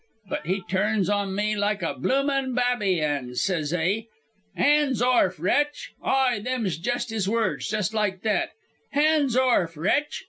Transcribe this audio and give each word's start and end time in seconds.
But 0.27 0.47
he 0.47 0.63
turns 0.67 1.11
on 1.11 1.35
me 1.35 1.55
like 1.55 1.83
a 1.83 1.93
bloomin' 1.93 2.55
babby 2.55 3.01
an 3.01 3.35
s'ys 3.35 3.69
he: 3.69 4.07
'Hands 4.55 4.99
orf, 4.99 5.39
wretch!' 5.39 5.93
Ay, 6.03 6.39
them's 6.39 6.79
just 6.79 7.11
his 7.11 7.29
words. 7.29 7.67
Just 7.67 7.93
like 7.93 8.23
that, 8.23 8.49
'Hands 8.93 9.37
orf, 9.37 9.77
wretch!' 9.77 10.19